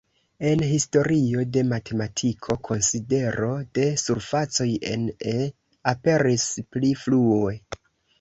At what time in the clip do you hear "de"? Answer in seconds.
1.57-1.61, 3.79-3.85